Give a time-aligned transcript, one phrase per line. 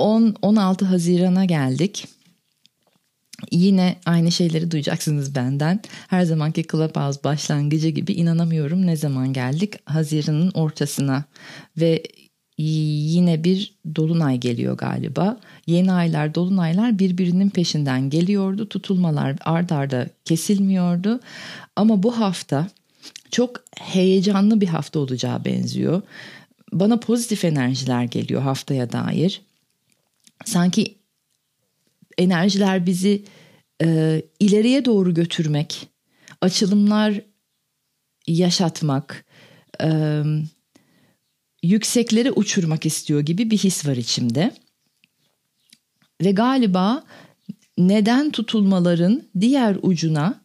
[0.00, 2.08] 10-16 Haziran'a geldik.
[3.52, 5.80] Yine aynı şeyleri duyacaksınız benden.
[6.08, 9.74] Her zamanki Clubhouse başlangıcı gibi inanamıyorum ne zaman geldik?
[9.84, 11.24] Haziran'ın ortasına
[11.76, 12.02] ve
[12.58, 15.40] yine bir dolunay geliyor galiba.
[15.66, 18.68] Yeni aylar, dolunaylar birbirinin peşinden geliyordu.
[18.68, 21.20] Tutulmalar ard arda kesilmiyordu.
[21.76, 22.68] Ama bu hafta
[23.30, 26.02] çok heyecanlı bir hafta olacağı benziyor.
[26.72, 29.40] Bana pozitif enerjiler geliyor haftaya dair
[30.44, 30.98] sanki
[32.18, 33.24] enerjiler bizi
[33.82, 35.88] e, ileriye doğru götürmek,
[36.40, 37.20] açılımlar
[38.26, 39.24] yaşatmak,
[39.82, 40.22] e,
[41.62, 44.50] yükseklere uçurmak istiyor gibi bir his var içimde.
[46.22, 47.04] Ve galiba
[47.78, 50.40] neden tutulmaların diğer ucuna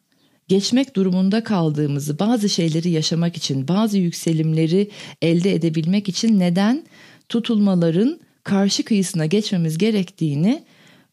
[0.47, 6.85] geçmek durumunda kaldığımızı, bazı şeyleri yaşamak için, bazı yükselimleri elde edebilmek için neden
[7.29, 10.63] tutulmaların karşı kıyısına geçmemiz gerektiğini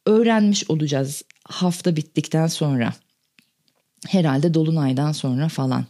[0.06, 2.94] öğrenmiş olacağız hafta bittikten sonra.
[4.08, 5.84] Herhalde Dolunay'dan sonra falan.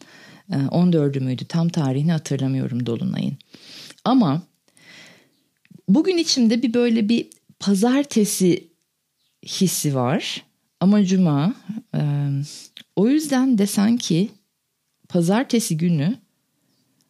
[0.51, 3.37] 14'ü ee, müydü tam tarihini hatırlamıyorum Dolunay'ın.
[4.05, 4.43] Ama
[5.89, 7.27] bugün içimde bir böyle bir
[7.59, 8.69] pazartesi
[9.47, 10.45] hissi var.
[10.81, 11.55] Ama cuma
[12.97, 14.29] o yüzden de sanki
[15.09, 16.17] pazartesi günü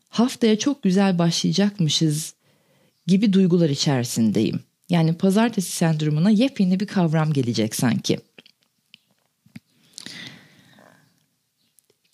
[0.09, 2.35] haftaya çok güzel başlayacakmışız
[3.07, 4.61] gibi duygular içerisindeyim.
[4.89, 8.19] Yani pazartesi sendromuna yepyeni bir kavram gelecek sanki.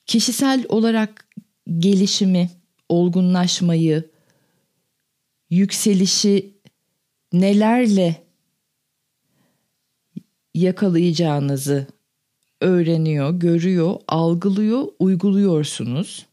[0.07, 1.29] Kişisel olarak
[1.79, 2.51] gelişimi,
[2.89, 4.11] olgunlaşmayı,
[5.51, 6.55] yükselişi
[7.33, 8.27] nelerle
[10.55, 11.87] yakalayacağınızı
[12.61, 16.27] öğreniyor, görüyor, algılıyor, uyguluyorsunuz.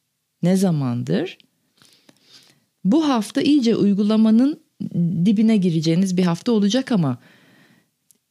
[0.44, 1.38] Ne zamandır?
[2.86, 4.60] Bu hafta iyice uygulamanın
[5.26, 7.18] dibine gireceğiniz bir hafta olacak ama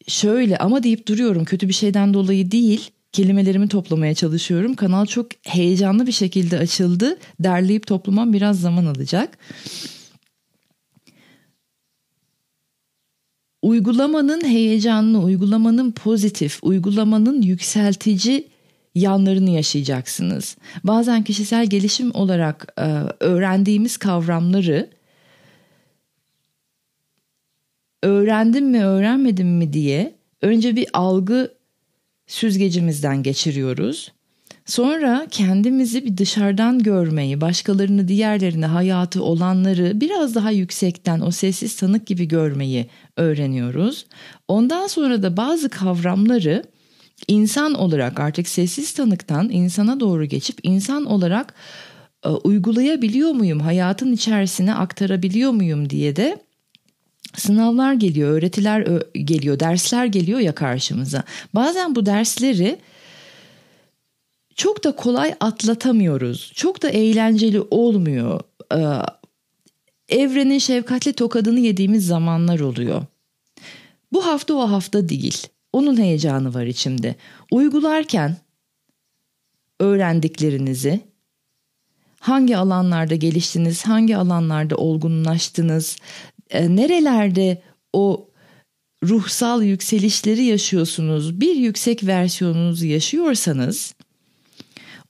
[0.09, 4.75] şöyle ama deyip duruyorum kötü bir şeyden dolayı değil kelimelerimi toplamaya çalışıyorum.
[4.75, 7.19] Kanal çok heyecanlı bir şekilde açıldı.
[7.41, 9.39] Derleyip toplamam biraz zaman alacak.
[13.63, 18.49] Uygulamanın heyecanlı, uygulamanın pozitif, uygulamanın yükseltici
[18.95, 20.57] yanlarını yaşayacaksınız.
[20.85, 22.83] Bazen kişisel gelişim olarak e,
[23.21, 24.91] öğrendiğimiz kavramları
[28.03, 31.55] öğrendim mi öğrenmedim mi diye önce bir algı
[32.27, 34.13] süzgecimizden geçiriyoruz.
[34.67, 42.07] Sonra kendimizi bir dışarıdan görmeyi, başkalarını, diğerlerini, hayatı olanları biraz daha yüksekten o sessiz tanık
[42.07, 44.07] gibi görmeyi öğreniyoruz.
[44.49, 46.65] Ondan sonra da bazı kavramları
[47.29, 51.55] insan olarak artık sessiz tanıktan insana doğru geçip insan olarak
[52.25, 56.45] e, uygulayabiliyor muyum, hayatın içerisine aktarabiliyor muyum diye de
[57.37, 61.23] sınavlar geliyor, öğretiler geliyor, dersler geliyor ya karşımıza.
[61.55, 62.79] Bazen bu dersleri
[64.55, 66.53] çok da kolay atlatamıyoruz.
[66.55, 68.41] Çok da eğlenceli olmuyor.
[68.75, 68.79] Ee,
[70.09, 73.03] evrenin şefkatli tokadını yediğimiz zamanlar oluyor.
[74.13, 75.47] Bu hafta o hafta değil.
[75.75, 77.15] Onun heyecanı var içimde.
[77.51, 78.37] Uygularken
[79.81, 81.01] öğrendiklerinizi
[82.21, 85.97] hangi alanlarda geliştiniz, hangi alanlarda olgunlaştınız,
[86.51, 87.63] e, nerelerde
[87.93, 88.31] o
[89.05, 93.95] ruhsal yükselişleri yaşıyorsunuz, bir yüksek versiyonunuzu yaşıyorsanız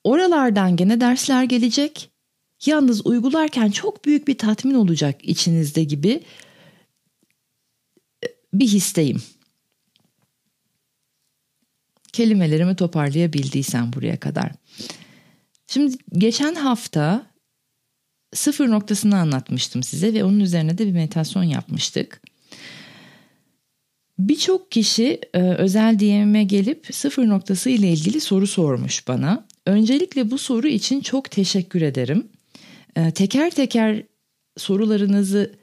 [0.05, 2.11] oralardan gene dersler gelecek.
[2.67, 6.23] Yalnız uygularken çok büyük bir tatmin olacak içinizde gibi
[8.25, 9.23] e, bir histeyim
[12.15, 14.53] kelimelerimi toparlayabildiysem buraya kadar.
[15.67, 17.27] Şimdi geçen hafta
[18.35, 22.23] sıfır noktasını anlatmıştım size ve onun üzerine de bir meditasyon yapmıştık.
[24.19, 29.47] Birçok kişi e, özel DM'e gelip sıfır noktası ile ilgili soru sormuş bana.
[29.67, 32.29] Öncelikle bu soru için çok teşekkür ederim.
[32.97, 34.03] E, teker teker
[34.57, 35.55] sorularınızı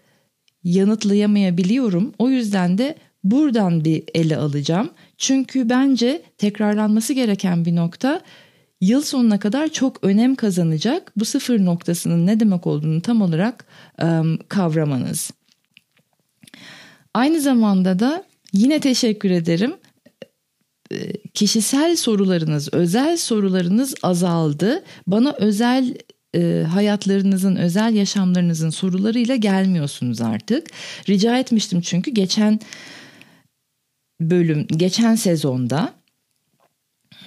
[0.63, 2.13] yanıtlayamayabiliyorum.
[2.19, 4.89] O yüzden de buradan bir ele alacağım.
[5.21, 8.21] Çünkü bence tekrarlanması gereken bir nokta
[8.81, 13.65] yıl sonuna kadar çok önem kazanacak bu sıfır noktasının ne demek olduğunu tam olarak
[14.03, 15.31] um, kavramanız.
[17.13, 18.23] Aynı zamanda da
[18.53, 19.73] yine teşekkür ederim.
[21.33, 24.83] Kişisel sorularınız, özel sorularınız azaldı.
[25.07, 25.95] Bana özel
[26.35, 30.67] e, hayatlarınızın, özel yaşamlarınızın sorularıyla gelmiyorsunuz artık.
[31.09, 32.59] Rica etmiştim çünkü geçen
[34.21, 35.93] bölüm, geçen sezonda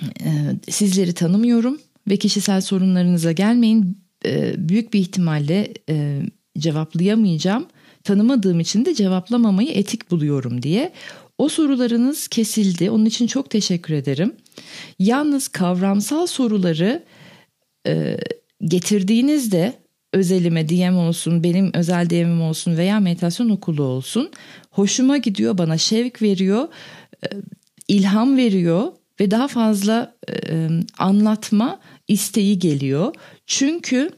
[0.03, 0.31] e,
[0.69, 3.99] sizleri tanımıyorum ve kişisel sorunlarınıza gelmeyin.
[4.27, 6.23] E, büyük bir ihtimalle e,
[6.59, 7.67] cevaplayamayacağım.
[8.05, 10.93] Tanımadığım için de cevaplamamayı etik buluyorum diye.
[11.39, 12.91] O sorularınız kesildi.
[12.91, 14.33] Onun için çok teşekkür ederim.
[14.99, 17.03] Yalnız kavramsal soruları
[17.87, 18.17] e,
[18.65, 24.31] getirdiğinizde özelime DM olsun, benim özel DM'im olsun veya meditasyon okulu olsun
[24.75, 26.69] hoşuma gidiyor, bana şevk veriyor,
[27.25, 27.29] e,
[27.89, 30.69] ilham veriyor ve daha fazla e,
[30.99, 33.15] anlatma isteği geliyor.
[33.47, 34.11] Çünkü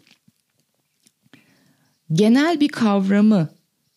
[2.12, 3.48] genel bir kavramı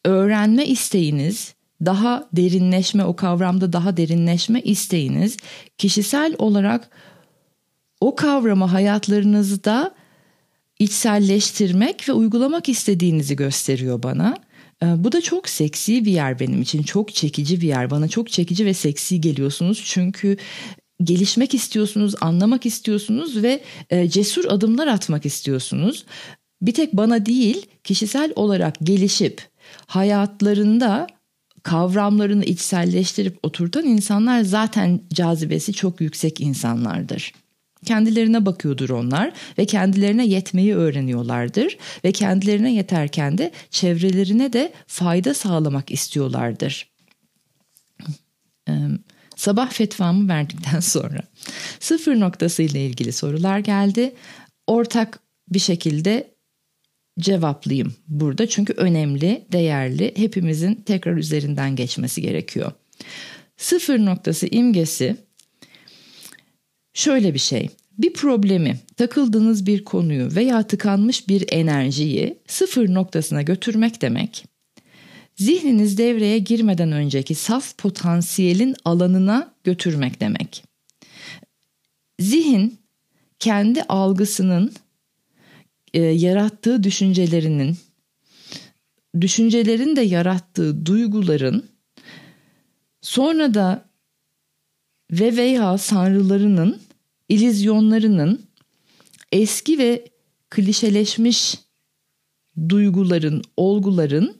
[0.05, 1.53] öğrenme isteğiniz,
[1.85, 5.37] daha derinleşme o kavramda daha derinleşme isteğiniz
[5.77, 6.89] kişisel olarak
[8.01, 9.95] o kavramı hayatlarınızda
[10.79, 14.48] içselleştirmek ve uygulamak istediğinizi gösteriyor bana.
[14.83, 16.83] Ee, bu da çok seksi bir yer benim için.
[16.83, 17.89] Çok çekici bir yer.
[17.89, 19.83] Bana çok çekici ve seksi geliyorsunuz.
[19.85, 20.37] Çünkü
[21.03, 26.05] gelişmek istiyorsunuz, anlamak istiyorsunuz ve e, cesur adımlar atmak istiyorsunuz.
[26.61, 29.41] Bir tek bana değil, kişisel olarak gelişip
[29.85, 31.07] hayatlarında
[31.63, 37.33] kavramlarını içselleştirip oturtan insanlar zaten cazibesi çok yüksek insanlardır.
[37.85, 45.91] Kendilerine bakıyordur onlar ve kendilerine yetmeyi öğreniyorlardır ve kendilerine yeterken de çevrelerine de fayda sağlamak
[45.91, 46.89] istiyorlardır.
[49.35, 51.21] Sabah fetvamı verdikten sonra
[51.79, 54.15] sıfır noktası ile ilgili sorular geldi.
[54.67, 56.35] Ortak bir şekilde
[57.19, 62.71] cevaplayayım burada çünkü önemli, değerli, hepimizin tekrar üzerinden geçmesi gerekiyor.
[63.57, 65.17] Sıfır noktası imgesi
[66.93, 67.69] Şöyle bir şey.
[67.97, 74.45] Bir problemi, takıldığınız bir konuyu veya tıkanmış bir enerjiyi sıfır noktasına götürmek demek.
[75.35, 80.63] Zihniniz devreye girmeden önceki saf potansiyelin alanına götürmek demek.
[82.19, 82.79] Zihin
[83.39, 84.73] kendi algısının
[85.93, 87.77] e, yarattığı düşüncelerinin
[89.21, 91.69] düşüncelerin de yarattığı duyguların
[93.01, 93.88] sonra da
[95.11, 96.81] ve veya sanrılarının
[97.29, 98.41] ilizyonlarının
[99.31, 100.05] eski ve
[100.49, 101.59] klişeleşmiş
[102.69, 104.37] duyguların, olguların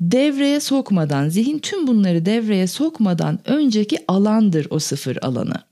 [0.00, 5.62] devreye sokmadan, zihin tüm bunları devreye sokmadan önceki alandır o sıfır alanı.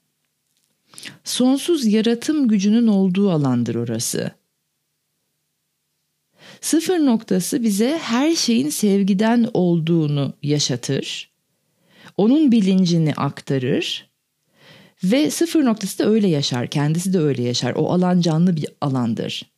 [1.25, 4.31] Sonsuz yaratım gücünün olduğu alandır orası.
[6.61, 11.32] Sıfır noktası bize her şeyin sevgiden olduğunu yaşatır
[12.17, 14.13] onun bilincini aktarır
[15.05, 16.67] ve sıfır noktası da öyle yaşar.
[16.67, 17.73] Kendisi de öyle yaşar.
[17.77, 19.53] O alan canlı bir alandır.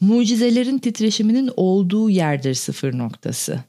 [0.00, 3.60] Mucizelerin titreşiminin olduğu yerdir sıfır noktası.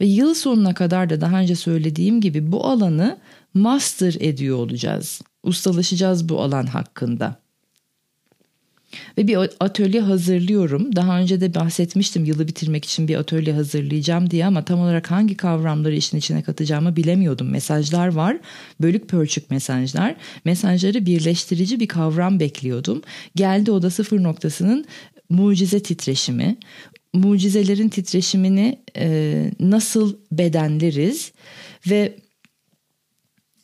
[0.00, 3.18] Ve yıl sonuna kadar da daha önce söylediğim gibi bu alanı
[3.54, 5.20] master ediyor olacağız.
[5.42, 7.45] Ustalaşacağız bu alan hakkında.
[9.18, 10.96] Ve bir atölye hazırlıyorum.
[10.96, 15.36] Daha önce de bahsetmiştim yılı bitirmek için bir atölye hazırlayacağım diye ama tam olarak hangi
[15.36, 17.50] kavramları işin içine katacağımı bilemiyordum.
[17.50, 18.38] Mesajlar var,
[18.80, 20.16] bölük pörçük mesajlar.
[20.44, 23.02] Mesajları birleştirici bir kavram bekliyordum.
[23.36, 24.84] Geldi o da sıfır noktasının
[25.28, 26.56] mucize titreşimi.
[27.12, 31.32] Mucizelerin titreşimini e, nasıl bedenleriz
[31.90, 32.16] ve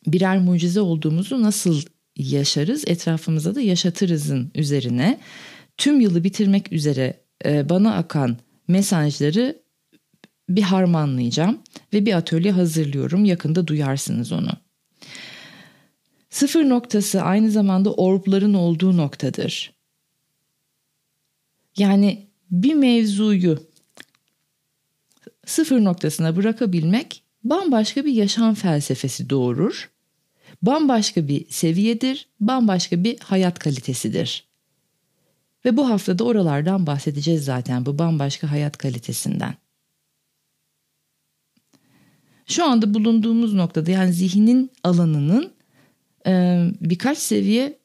[0.07, 1.81] birer mucize olduğumuzu nasıl
[2.15, 5.19] yaşarız, etrafımıza da yaşatırızın üzerine
[5.77, 9.63] tüm yılı bitirmek üzere e, bana akan mesajları
[10.49, 11.59] bir harmanlayacağım
[11.93, 13.25] ve bir atölye hazırlıyorum.
[13.25, 14.49] Yakında duyarsınız onu.
[16.29, 19.73] Sıfır noktası aynı zamanda orbların olduğu noktadır.
[21.77, 23.59] Yani bir mevzuyu
[25.45, 29.92] sıfır noktasına bırakabilmek bambaşka bir yaşam felsefesi doğurur
[30.63, 34.47] bambaşka bir seviyedir, bambaşka bir hayat kalitesidir.
[35.65, 39.55] Ve bu haftada oralardan bahsedeceğiz zaten bu bambaşka hayat kalitesinden.
[42.45, 45.51] Şu anda bulunduğumuz noktada yani zihnin alanının
[46.27, 47.79] e, birkaç seviye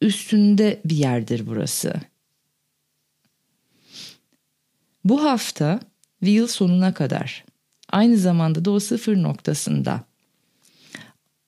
[0.00, 1.94] üstünde bir yerdir burası.
[5.04, 5.80] Bu hafta
[6.22, 7.44] ve yıl sonuna kadar
[7.90, 10.04] aynı zamanda da o sıfır noktasında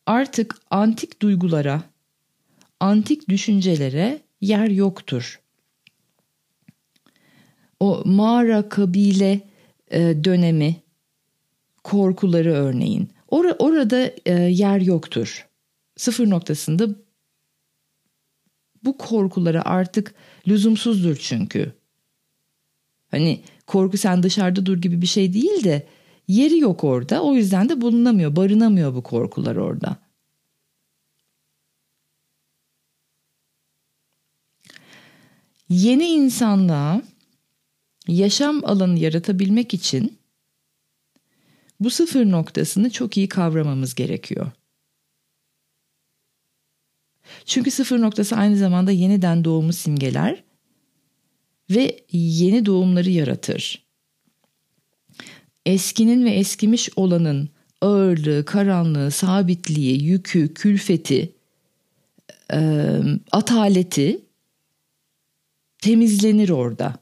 [0.08, 1.82] artık antik duygulara,
[2.80, 5.40] antik düşüncelere yer yoktur.
[7.80, 9.40] O mağara kabile
[9.90, 10.76] e, dönemi
[11.84, 13.10] korkuları örneğin.
[13.28, 15.46] Or orada e, yer yoktur.
[15.96, 16.88] Sıfır noktasında
[18.84, 20.14] bu korkulara artık
[20.48, 21.72] lüzumsuzdur çünkü.
[23.10, 25.86] Hani korku sen dışarıda dur gibi bir şey değil de
[26.28, 27.22] yeri yok orada.
[27.22, 29.96] O yüzden de bulunamıyor, barınamıyor bu korkular orada.
[35.68, 37.02] Yeni insanlığa
[38.08, 40.18] yaşam alanı yaratabilmek için
[41.80, 44.50] bu sıfır noktasını çok iyi kavramamız gerekiyor.
[47.44, 50.44] Çünkü sıfır noktası aynı zamanda yeniden doğumu simgeler
[51.70, 53.87] ve yeni doğumları yaratır.
[55.68, 57.48] Eskinin ve eskimiş olanın
[57.80, 61.34] ağırlığı, karanlığı, sabitliği, yükü, külfeti,
[62.52, 62.60] e,
[63.32, 64.20] ataleti
[65.78, 66.94] temizlenir orada.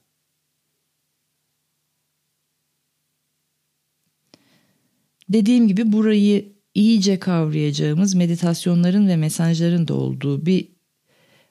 [5.29, 10.69] Dediğim gibi burayı iyice kavrayacağımız meditasyonların ve mesajların da olduğu bir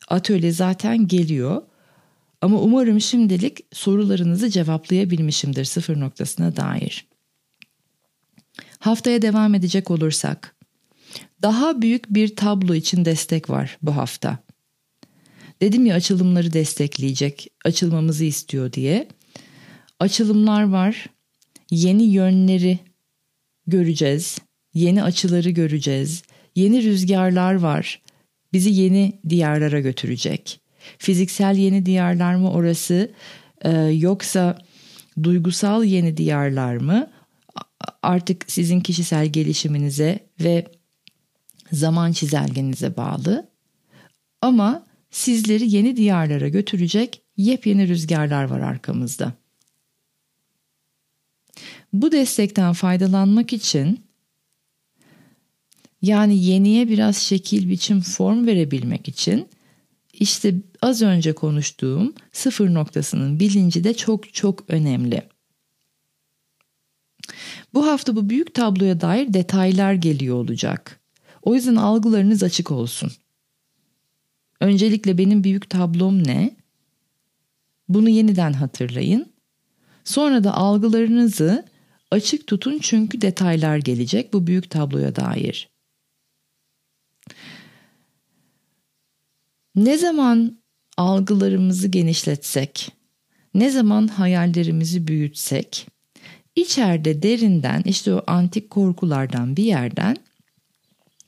[0.07, 1.62] atölye zaten geliyor.
[2.45, 7.07] Ama umarım şimdilik sorularınızı cevaplayabilmişimdir sıfır noktasına dair.
[8.79, 10.55] Haftaya devam edecek olursak,
[11.41, 14.39] daha büyük bir tablo için destek var bu hafta.
[15.61, 19.07] Dedim ya açılımları destekleyecek, açılmamızı istiyor diye.
[19.99, 21.09] Açılımlar var,
[21.71, 22.79] yeni yönleri
[23.67, 24.37] göreceğiz,
[24.73, 26.23] yeni açıları göreceğiz,
[26.55, 28.01] yeni rüzgarlar var.
[28.53, 30.64] Bizi yeni diyarlara götürecek.
[30.97, 33.11] Fiziksel yeni diyarlar mı orası
[33.65, 34.57] ee, yoksa
[35.23, 37.11] duygusal yeni diyarlar mı?
[38.03, 40.65] Artık sizin kişisel gelişiminize ve
[41.71, 43.49] zaman çizelgenize bağlı.
[44.41, 49.33] Ama sizleri yeni diyarlara götürecek yepyeni rüzgarlar var arkamızda.
[51.93, 54.05] Bu destekten faydalanmak için
[56.01, 59.47] yani yeniye biraz şekil, biçim, form verebilmek için
[60.19, 65.29] işte az önce konuştuğum sıfır noktasının bilinci de çok çok önemli.
[67.74, 71.00] Bu hafta bu büyük tabloya dair detaylar geliyor olacak.
[71.41, 73.12] O yüzden algılarınız açık olsun.
[74.62, 76.55] Öncelikle benim büyük tablom ne?
[77.89, 79.34] Bunu yeniden hatırlayın.
[80.03, 81.65] Sonra da algılarınızı
[82.12, 85.75] açık tutun çünkü detaylar gelecek bu büyük tabloya dair.
[89.75, 90.58] Ne zaman
[90.98, 92.91] algılarımızı genişletsek,
[93.53, 95.88] ne zaman hayallerimizi büyütsek,
[96.55, 100.17] içeride derinden işte o antik korkulardan bir yerden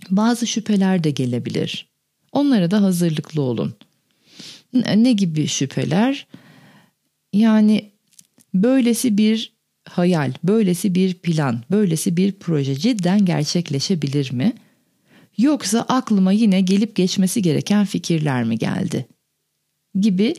[0.09, 1.89] bazı şüpheler de gelebilir.
[2.31, 3.75] Onlara da hazırlıklı olun.
[4.95, 6.27] Ne gibi şüpheler?
[7.33, 7.91] Yani
[8.53, 9.53] böylesi bir
[9.89, 14.53] hayal, böylesi bir plan, böylesi bir proje cidden gerçekleşebilir mi?
[15.37, 19.07] Yoksa aklıma yine gelip geçmesi gereken fikirler mi geldi?
[19.99, 20.35] Gibi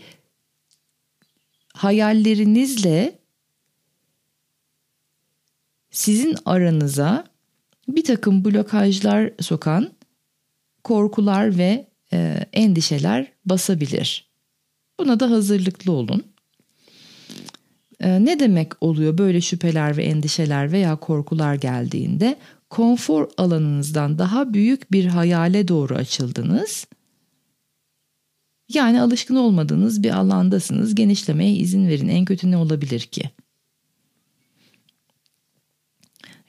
[1.74, 3.18] hayallerinizle
[5.90, 7.24] sizin aranıza
[7.88, 9.92] bir takım blokajlar sokan
[10.84, 14.28] korkular ve e, endişeler basabilir.
[14.98, 16.24] Buna da hazırlıklı olun.
[18.00, 22.38] E, ne demek oluyor böyle şüpheler ve endişeler veya korkular geldiğinde?
[22.70, 26.86] Konfor alanınızdan daha büyük bir hayale doğru açıldınız.
[28.68, 30.94] Yani alışkın olmadığınız bir alandasınız.
[30.94, 32.08] Genişlemeye izin verin.
[32.08, 33.30] En kötü ne olabilir ki?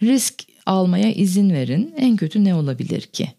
[0.01, 1.93] Risk almaya izin verin.
[1.97, 3.33] En kötü ne olabilir ki?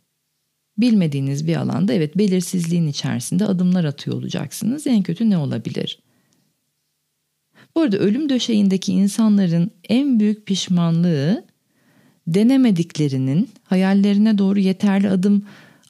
[0.79, 4.87] Bilmediğiniz bir alanda evet belirsizliğin içerisinde adımlar atıyor olacaksınız.
[4.87, 6.03] En kötü ne olabilir?
[7.75, 11.50] Bu arada ölüm döşeğindeki insanların en büyük pişmanlığı
[12.35, 15.47] denemediklerinin, hayallerine doğru yeterli adım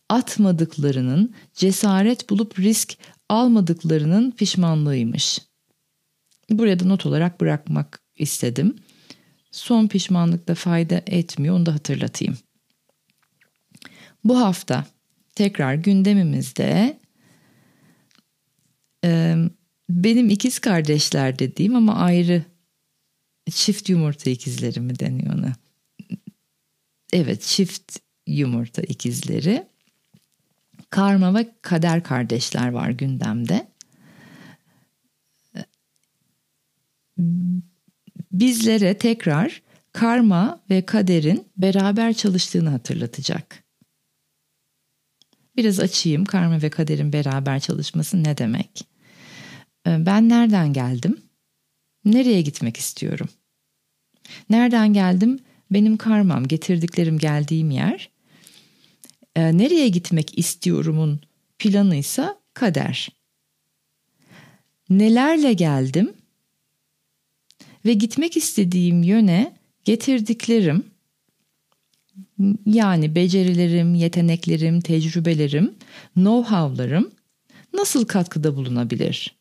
[0.09, 2.97] atmadıklarının, cesaret bulup risk
[3.29, 5.39] almadıklarının pişmanlığıymış.
[6.51, 8.77] Buraya da not olarak bırakmak istedim.
[9.51, 12.39] Son pişmanlıkta fayda etmiyor onu da hatırlatayım.
[14.25, 14.87] Bu hafta
[15.35, 17.01] tekrar gündemimizde
[19.91, 22.45] benim ikiz kardeşler dediğim ama ayrı
[23.51, 25.53] çift yumurta ikizleri mi deniyor ona?
[27.13, 29.67] Evet çift yumurta ikizleri.
[30.91, 33.69] Karma ve kader kardeşler var gündemde.
[38.33, 39.63] Bizlere tekrar
[39.93, 43.65] karma ve kaderin beraber çalıştığını hatırlatacak.
[45.57, 48.89] Biraz açayım karma ve kaderin beraber çalışması ne demek?
[49.87, 51.21] Ee, ben nereden geldim?
[52.05, 53.29] Nereye gitmek istiyorum?
[54.51, 55.39] Nereden geldim?
[55.71, 58.11] Benim karmam, getirdiklerim geldiğim yer.
[59.37, 61.21] Ee, nereye gitmek istiyorumun
[61.59, 63.09] planıysa kader.
[64.91, 66.13] Nelerle geldim?
[67.85, 70.85] Ve gitmek istediğim yöne getirdiklerim
[72.67, 75.75] yani becerilerim, yeteneklerim, tecrübelerim,
[76.17, 77.11] know-how'larım
[77.73, 79.41] nasıl katkıda bulunabilir?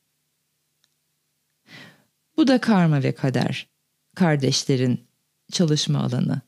[2.38, 3.68] Bu da karma ve kader,
[4.16, 5.09] kardeşlerin
[5.52, 6.42] çalışma alanı.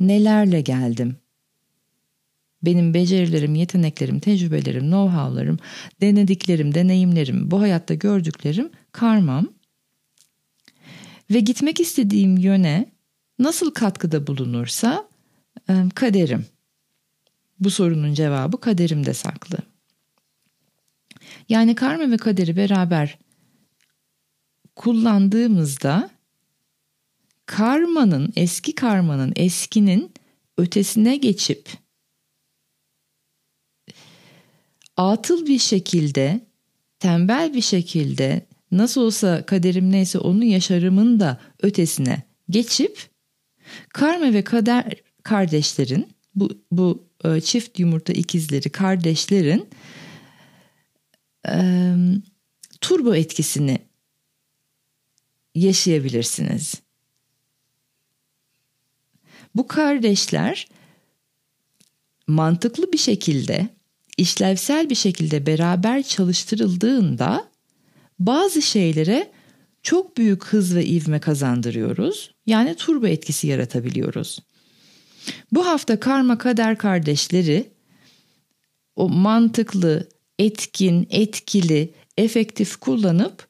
[0.00, 1.16] Nelerle geldim?
[2.62, 5.58] Benim becerilerim, yeteneklerim, tecrübelerim, know-how'larım,
[6.00, 9.48] denediklerim, deneyimlerim, bu hayatta gördüklerim karmam.
[11.30, 12.86] Ve gitmek istediğim yöne
[13.38, 15.08] nasıl katkıda bulunursa
[15.94, 16.46] kaderim.
[17.60, 19.58] Bu sorunun cevabı kaderimde saklı.
[21.48, 23.18] Yani karma ve kaderi beraber
[24.76, 26.10] kullandığımızda
[27.48, 30.12] karmanın, eski karmanın, eskinin
[30.58, 31.68] ötesine geçip
[34.96, 36.40] atıl bir şekilde,
[36.98, 43.10] tembel bir şekilde nasıl olsa kaderim neyse onu yaşarımın da ötesine geçip
[43.88, 49.68] karma ve kader kardeşlerin bu, bu e, çift yumurta ikizleri kardeşlerin
[51.48, 51.94] e,
[52.80, 53.78] turbo etkisini
[55.54, 56.87] yaşayabilirsiniz.
[59.58, 60.68] Bu kardeşler
[62.26, 63.68] mantıklı bir şekilde,
[64.16, 67.48] işlevsel bir şekilde beraber çalıştırıldığında
[68.18, 69.30] bazı şeylere
[69.82, 72.34] çok büyük hız ve ivme kazandırıyoruz.
[72.46, 74.38] Yani turbo etkisi yaratabiliyoruz.
[75.52, 77.68] Bu hafta karma kader kardeşleri
[78.96, 83.48] o mantıklı, etkin, etkili, efektif kullanıp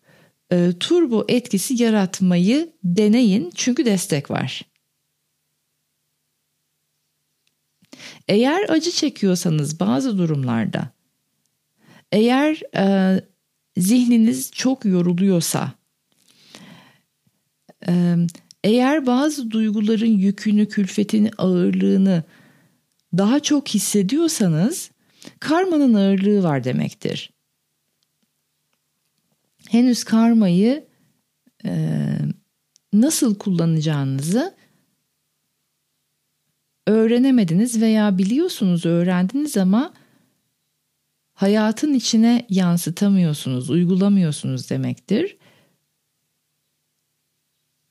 [0.53, 4.69] e, turbo etkisi yaratmayı deneyin çünkü destek var.
[8.29, 10.91] Eğer acı çekiyorsanız bazı durumlarda,
[12.13, 13.21] eğer e,
[13.77, 15.73] zihniniz çok yoruluyorsa,
[17.89, 18.17] e,
[18.65, 22.25] eğer bazı duyguların yükünü, külfetini, ağırlığını
[23.19, 24.91] daha çok hissediyorsanız
[25.41, 27.31] karmanın ağırlığı var demektir.
[29.69, 30.87] Henüz karmayı
[31.65, 32.05] e,
[32.93, 34.58] nasıl kullanacağınızı
[36.89, 39.93] öğrenemediniz veya biliyorsunuz öğrendiniz ama
[41.35, 45.37] hayatın içine yansıtamıyorsunuz, uygulamıyorsunuz demektir.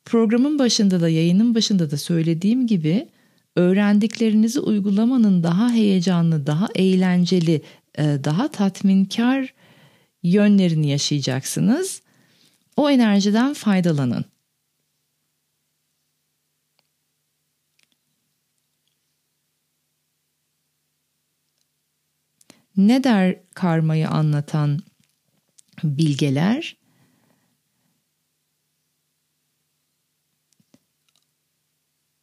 [0.05, 3.07] Programın başında da yayının başında da söylediğim gibi
[3.55, 7.61] öğrendiklerinizi uygulamanın daha heyecanlı, daha eğlenceli,
[7.97, 9.53] e, daha tatminkar
[10.23, 12.01] yönlerini yaşayacaksınız.
[12.77, 14.25] O enerjiden faydalanın.
[22.77, 24.79] Ne der karmayı anlatan
[25.83, 26.77] bilgeler?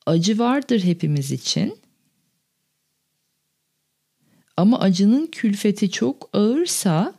[0.06, 1.78] Acı vardır hepimiz için.
[4.56, 7.14] Ama acının külfeti çok ağırsa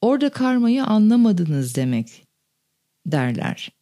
[0.00, 2.26] orada karmayı anlamadınız demek
[3.06, 3.75] derler.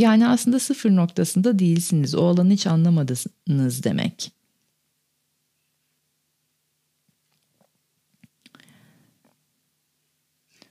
[0.00, 2.14] Yani aslında sıfır noktasında değilsiniz.
[2.14, 4.32] O alanı hiç anlamadınız demek.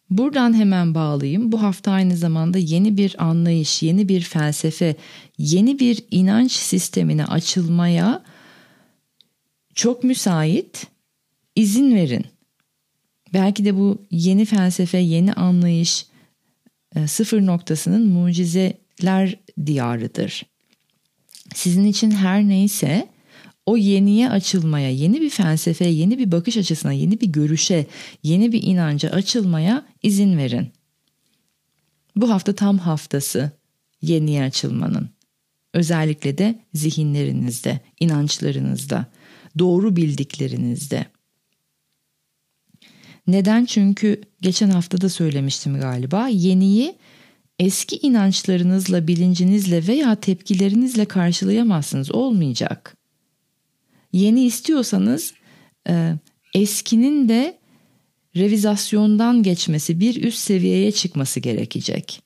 [0.09, 1.51] Buradan hemen bağlayayım.
[1.51, 4.95] Bu hafta aynı zamanda yeni bir anlayış, yeni bir felsefe,
[5.37, 8.23] yeni bir inanç sistemine açılmaya
[9.75, 10.87] çok müsait.
[11.55, 12.25] İzin verin.
[13.33, 16.05] Belki de bu yeni felsefe, yeni anlayış
[16.95, 18.07] e, sıfır noktasının
[18.99, 20.45] mucizeler diyarıdır.
[21.53, 23.09] Sizin için her neyse
[23.65, 27.85] o yeniye açılmaya, yeni bir felsefe, yeni bir bakış açısına, yeni bir görüşe,
[28.23, 30.71] yeni bir inanca açılmaya izin verin.
[32.15, 33.51] Bu hafta tam haftası
[34.01, 35.09] yeniye açılmanın.
[35.73, 39.05] Özellikle de zihinlerinizde, inançlarınızda,
[39.59, 41.05] doğru bildiklerinizde.
[43.27, 43.65] Neden?
[43.65, 46.27] Çünkü geçen hafta da söylemiştim galiba.
[46.27, 46.95] Yeniyi
[47.59, 52.11] eski inançlarınızla, bilincinizle veya tepkilerinizle karşılayamazsınız.
[52.11, 52.97] Olmayacak.
[54.13, 55.33] Yeni istiyorsanız
[55.89, 56.13] e,
[56.53, 57.57] eskinin de
[58.35, 62.21] revizasyondan geçmesi, bir üst seviyeye çıkması gerekecek.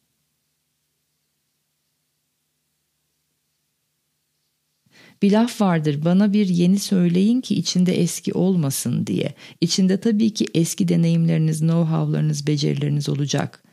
[5.21, 9.33] Bir laf vardır bana bir yeni söyleyin ki içinde eski olmasın diye.
[9.61, 13.63] İçinde tabii ki eski deneyimleriniz, know-how'larınız, becerileriniz olacak.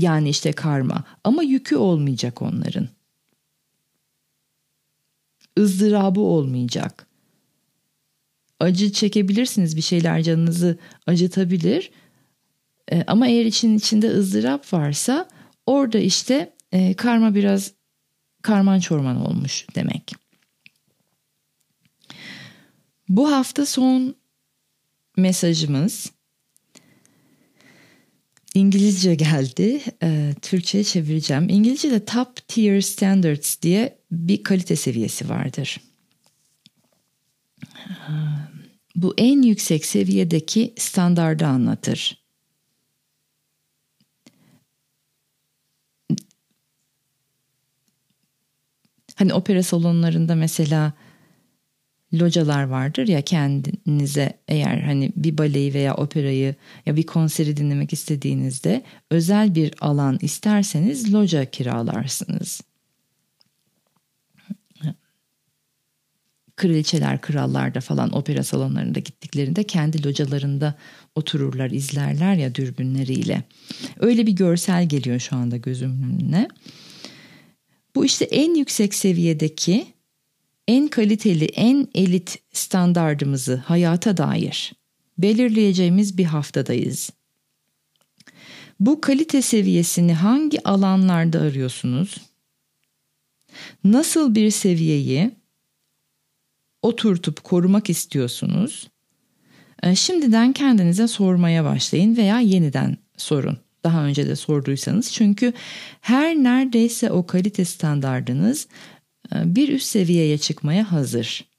[0.00, 2.88] Yani işte karma ama yükü olmayacak onların.
[5.58, 7.06] ızdırabı olmayacak.
[8.60, 11.90] Acı çekebilirsiniz bir şeyler canınızı acıtabilir.
[12.92, 15.28] E, ama eğer için içinde ızdırap varsa
[15.66, 17.72] orada işte e, karma biraz
[18.42, 20.12] karman çorman olmuş demek.
[23.08, 24.14] Bu hafta son
[25.16, 26.12] mesajımız
[28.54, 29.80] İngilizce geldi.
[30.02, 31.48] E, Türkçe'ye çevireceğim.
[31.48, 35.80] İngilizce'de Top Tier Standards diye bir kalite seviyesi vardır.
[38.94, 42.20] Bu en yüksek seviyedeki standardı anlatır.
[49.16, 50.92] Hani opera salonlarında mesela
[52.14, 56.54] localar vardır ya kendinize eğer hani bir baleyi veya operayı
[56.86, 62.60] ya bir konseri dinlemek istediğinizde özel bir alan isterseniz loca kiralarsınız.
[66.56, 70.74] Kraliçeler, krallar da falan opera salonlarında gittiklerinde kendi localarında
[71.14, 73.42] otururlar, izlerler ya dürbünleriyle.
[74.00, 76.48] Öyle bir görsel geliyor şu anda gözümün önüne.
[77.94, 79.86] Bu işte en yüksek seviyedeki
[80.70, 84.72] en kaliteli, en elit standardımızı hayata dair
[85.18, 87.10] belirleyeceğimiz bir haftadayız.
[88.80, 92.16] Bu kalite seviyesini hangi alanlarda arıyorsunuz?
[93.84, 95.30] Nasıl bir seviyeyi
[96.82, 98.90] oturtup korumak istiyorsunuz?
[99.82, 103.58] Ee, şimdiden kendinize sormaya başlayın veya yeniden sorun.
[103.84, 105.52] Daha önce de sorduysanız çünkü
[106.00, 108.68] her neredeyse o kalite standardınız
[109.34, 111.50] bir üst seviyeye çıkmaya hazır.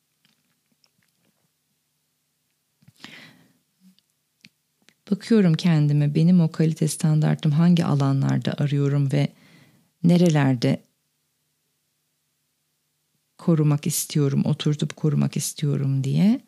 [5.12, 9.28] Bakıyorum kendime benim o kalite standartım hangi alanlarda arıyorum ve
[10.04, 10.82] nerelerde
[13.38, 16.42] korumak istiyorum, oturtup korumak istiyorum diye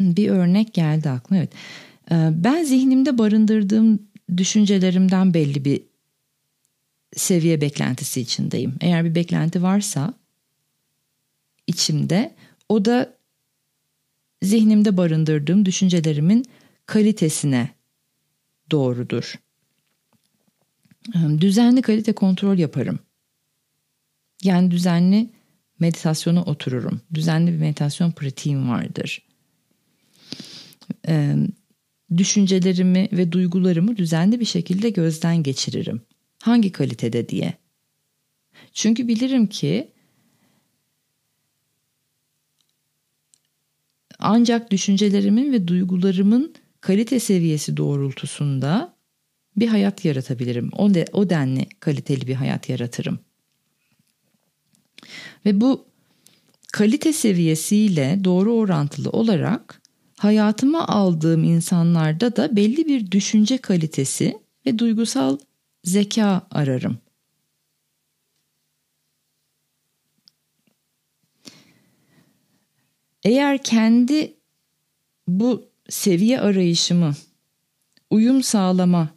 [0.00, 1.38] bir örnek geldi aklıma.
[1.38, 1.52] Evet.
[2.10, 4.02] E, ben zihnimde barındırdığım
[4.36, 5.82] düşüncelerimden belli bir
[7.16, 8.74] seviye beklentisi içindeyim.
[8.80, 10.14] Eğer bir beklenti varsa
[11.68, 12.34] içimde
[12.68, 13.16] o da
[14.42, 16.44] zihnimde barındırdığım düşüncelerimin
[16.86, 17.70] kalitesine
[18.70, 19.34] doğrudur.
[21.14, 22.98] Düzenli kalite kontrol yaparım.
[24.42, 25.30] Yani düzenli
[25.78, 27.00] meditasyona otururum.
[27.14, 29.26] Düzenli bir meditasyon pratiğim vardır.
[32.16, 36.00] Düşüncelerimi ve duygularımı düzenli bir şekilde gözden geçiririm.
[36.42, 37.54] Hangi kalitede diye.
[38.72, 39.92] Çünkü bilirim ki
[44.28, 48.94] ancak düşüncelerimin ve duygularımın kalite seviyesi doğrultusunda
[49.56, 50.70] bir hayat yaratabilirim.
[50.76, 53.18] O, de, o denli kaliteli bir hayat yaratırım.
[55.46, 55.84] Ve bu
[56.72, 59.82] kalite seviyesiyle doğru orantılı olarak
[60.18, 65.38] hayatıma aldığım insanlarda da belli bir düşünce kalitesi ve duygusal
[65.84, 66.98] zeka ararım.
[73.24, 74.34] Eğer kendi
[75.28, 77.14] bu seviye arayışımı
[78.10, 79.08] uyum sağlama,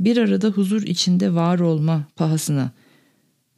[0.00, 2.72] bir arada huzur içinde var olma pahasına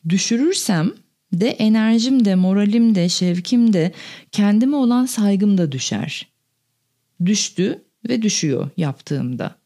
[0.09, 0.93] düşürürsem
[1.33, 3.93] de enerjim de, moralim de, şevkim de,
[4.33, 6.29] kendime olan saygım da düşer.
[7.25, 9.59] Düştü ve düşüyor yaptığımda.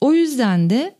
[0.00, 0.99] O yüzden de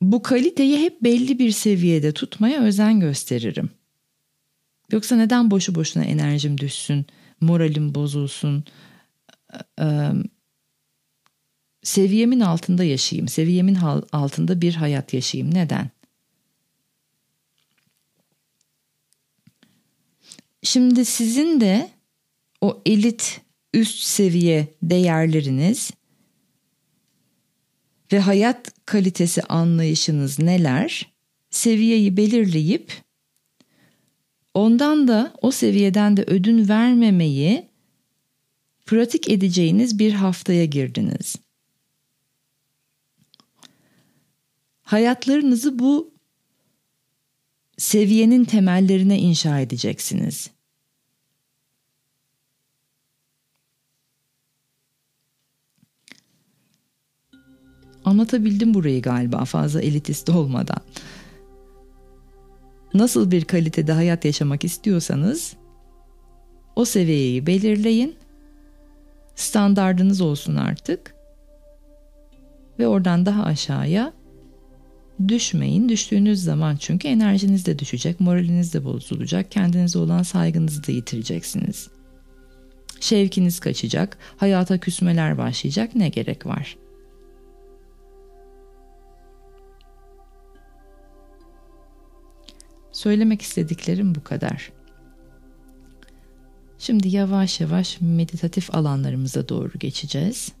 [0.00, 3.70] bu kaliteyi hep belli bir seviyede tutmaya özen gösteririm.
[4.92, 7.06] Yoksa neden boşu boşuna enerjim düşsün,
[7.40, 8.64] moralim bozulsun,
[11.82, 13.74] seviyemin altında yaşayayım, seviyemin
[14.12, 15.54] altında bir hayat yaşayayım.
[15.54, 15.90] Neden?
[20.62, 21.90] Şimdi sizin de
[22.60, 23.40] o elit
[23.74, 25.90] üst seviye değerleriniz
[28.12, 31.14] ve hayat kalitesi anlayışınız neler?
[31.50, 32.92] Seviyeyi belirleyip
[34.54, 37.68] ondan da o seviyeden de ödün vermemeyi
[38.86, 41.36] pratik edeceğiniz bir haftaya girdiniz.
[44.82, 46.14] Hayatlarınızı bu
[47.78, 50.50] seviyenin temellerine inşa edeceksiniz.
[58.04, 60.80] Anlatabildim burayı galiba fazla elitist olmadan.
[62.94, 65.56] Nasıl bir kalitede hayat yaşamak istiyorsanız
[66.76, 68.16] o seviyeyi belirleyin.
[69.34, 71.14] Standardınız olsun artık.
[72.78, 74.12] Ve oradan daha aşağıya
[75.28, 75.88] düşmeyin.
[75.88, 81.88] Düştüğünüz zaman çünkü enerjiniz de düşecek, moraliniz de bozulacak, kendinize olan saygınızı da yitireceksiniz.
[83.00, 86.76] Şevkiniz kaçacak, hayata küsmeler başlayacak ne gerek var?
[93.04, 94.72] Söylemek istediklerim bu kadar.
[96.78, 100.52] Şimdi yavaş yavaş meditatif alanlarımıza doğru geçeceğiz.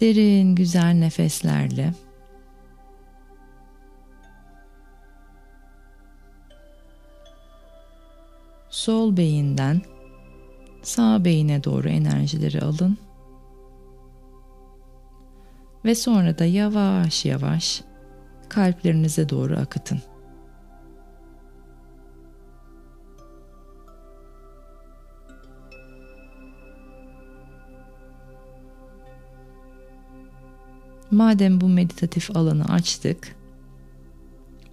[0.00, 1.94] Derin güzel nefeslerle
[8.70, 9.82] sol beyinden
[10.82, 12.98] sağ beyine doğru enerjileri alın.
[15.84, 17.82] Ve sonra da yavaş yavaş
[18.48, 20.02] kalplerinize doğru akıtın.
[31.10, 33.36] Madem bu meditatif alanı açtık,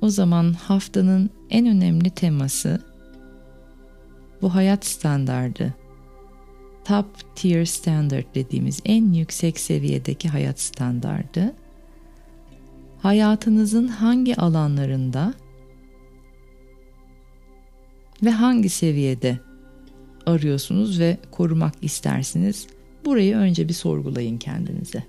[0.02, 2.82] o zaman haftanın en önemli teması
[4.42, 5.81] bu hayat standardı.
[6.86, 11.54] Top tier standard dediğimiz en yüksek seviyedeki hayat standardı.
[13.02, 15.34] Hayatınızın hangi alanlarında
[18.24, 19.40] ve hangi seviyede
[20.26, 22.68] arıyorsunuz ve korumak istersiniz?
[23.06, 25.04] Burayı önce bir sorgulayın kendinize.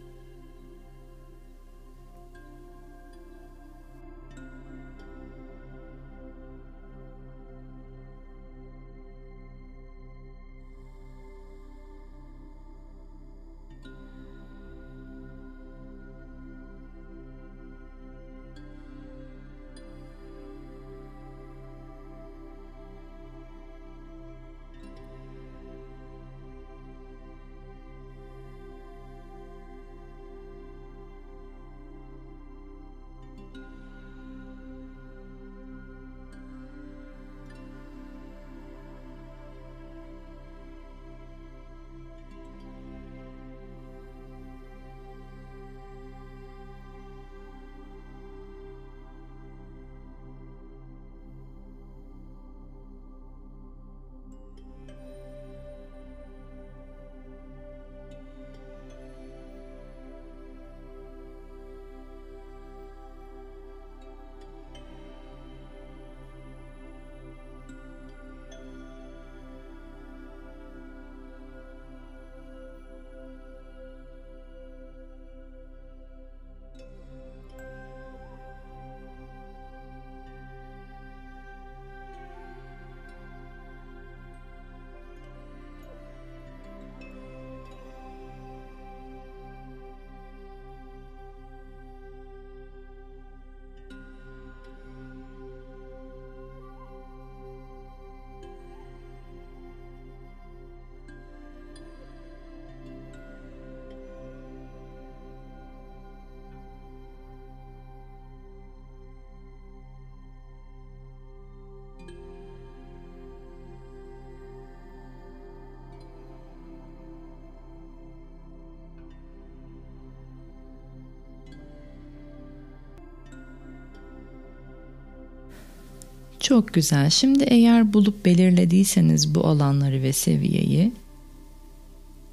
[126.42, 127.10] Çok güzel.
[127.10, 130.92] Şimdi eğer bulup belirlediyseniz bu alanları ve seviyeyi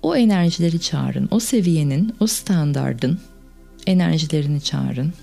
[0.01, 1.27] o enerjileri çağırın.
[1.31, 3.19] O seviyenin, o standardın
[3.87, 5.13] enerjilerini çağırın.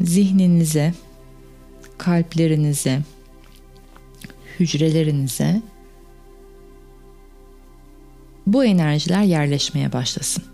[0.00, 0.94] Zihninize,
[1.98, 3.00] kalplerinize,
[4.60, 5.62] hücrelerinize
[8.46, 10.53] bu enerjiler yerleşmeye başlasın.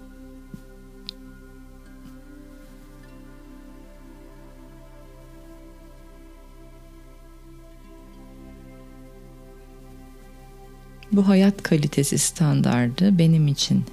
[11.13, 13.85] Bu hayat kalitesi standardı benim için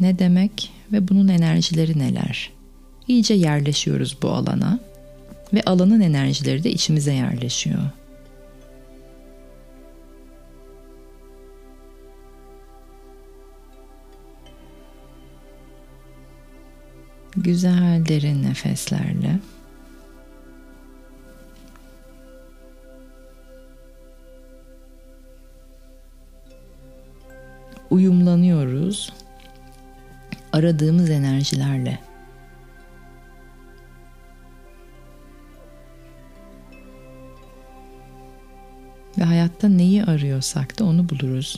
[0.00, 2.58] ne demek ve bunun enerjileri neler?
[3.08, 4.80] iyice yerleşiyoruz bu alana
[5.54, 7.82] ve alanın enerjileri de içimize yerleşiyor.
[17.36, 19.38] Güzel derin nefeslerle
[27.98, 29.12] uyumlanıyoruz
[30.52, 31.98] aradığımız enerjilerle.
[39.18, 41.56] Ve hayatta neyi arıyorsak da onu buluruz.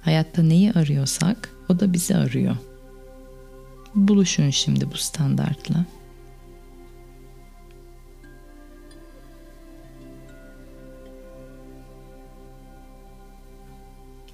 [0.00, 2.56] Hayatta neyi arıyorsak o da bizi arıyor.
[3.94, 5.84] Buluşun şimdi bu standartla.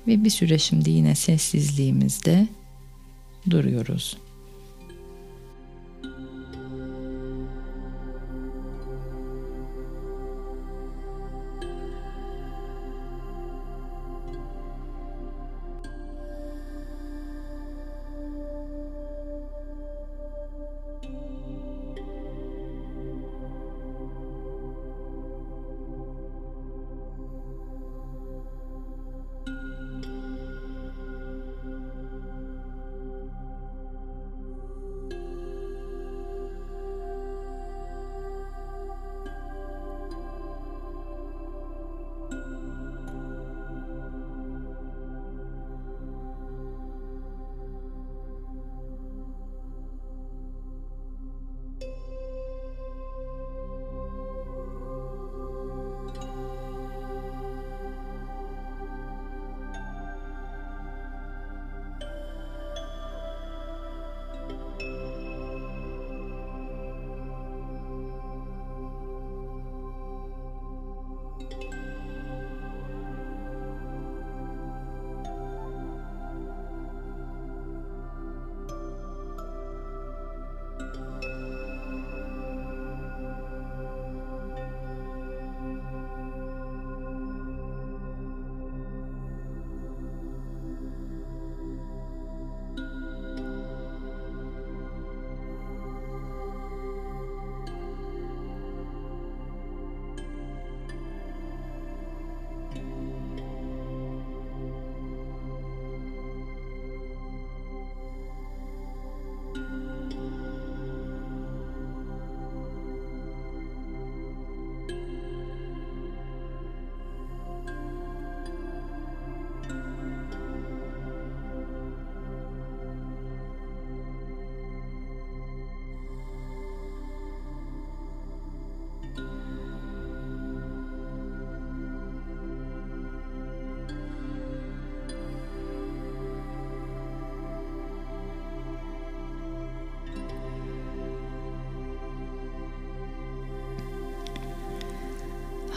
[0.08, 2.48] Ve bir süre şimdi yine sessizliğimizde
[3.50, 4.16] duruyoruz.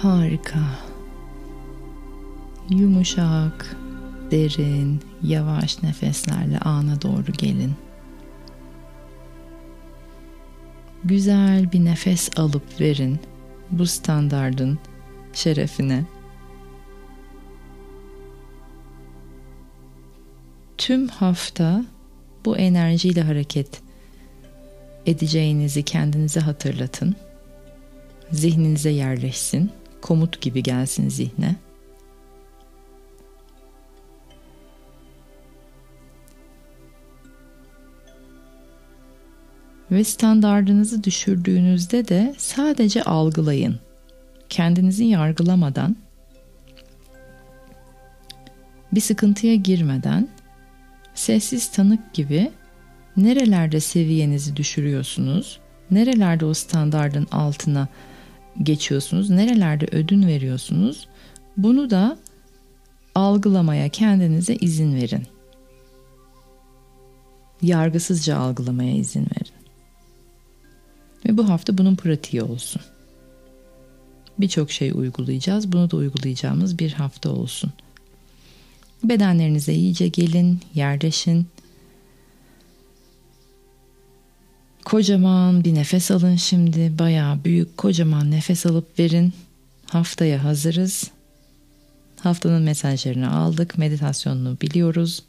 [0.01, 0.59] Harika.
[2.69, 3.75] Yumuşak,
[4.31, 7.73] derin, yavaş nefeslerle ana doğru gelin.
[11.03, 13.19] Güzel bir nefes alıp verin
[13.71, 14.79] bu standardın
[15.33, 16.05] şerefine.
[20.77, 21.85] Tüm hafta
[22.45, 23.81] bu enerjiyle hareket
[25.05, 27.15] edeceğinizi kendinize hatırlatın.
[28.31, 31.55] Zihninize yerleşsin komut gibi gelsin zihne.
[39.91, 43.79] Ve standardınızı düşürdüğünüzde de sadece algılayın.
[44.49, 45.95] Kendinizi yargılamadan,
[48.91, 50.29] bir sıkıntıya girmeden,
[51.13, 52.51] sessiz tanık gibi
[53.17, 55.59] nerelerde seviyenizi düşürüyorsunuz,
[55.91, 57.87] nerelerde o standardın altına
[58.63, 59.29] geçiyorsunuz?
[59.29, 61.07] Nerelerde ödün veriyorsunuz?
[61.57, 62.17] Bunu da
[63.15, 65.23] algılamaya kendinize izin verin.
[67.61, 69.61] Yargısızca algılamaya izin verin.
[71.25, 72.81] Ve bu hafta bunun pratiği olsun.
[74.39, 75.71] Birçok şey uygulayacağız.
[75.71, 77.73] Bunu da uygulayacağımız bir hafta olsun.
[79.03, 81.47] Bedenlerinize iyice gelin, yerleşin.
[84.91, 86.99] Kocaman bir nefes alın şimdi.
[86.99, 89.33] Bayağı büyük kocaman nefes alıp verin.
[89.85, 91.11] Haftaya hazırız.
[92.19, 93.77] Haftanın mesajlarını aldık.
[93.77, 95.23] Meditasyonunu biliyoruz.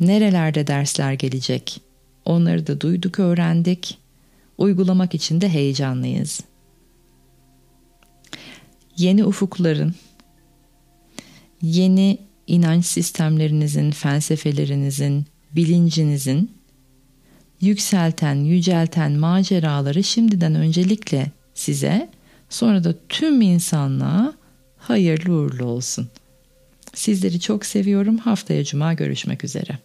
[0.00, 1.80] Nerelerde dersler gelecek?
[2.24, 3.98] Onları da duyduk, öğrendik.
[4.58, 6.40] Uygulamak için de heyecanlıyız.
[8.96, 9.94] Yeni ufukların,
[11.62, 16.50] yeni inanç sistemlerinizin, felsefelerinizin, bilincinizin
[17.60, 22.10] yükselten, yücelten maceraları şimdiden öncelikle size,
[22.48, 24.32] sonra da tüm insanlığa
[24.78, 26.08] hayırlı uğurlu olsun.
[26.94, 28.18] Sizleri çok seviyorum.
[28.18, 29.78] Haftaya cuma görüşmek üzere.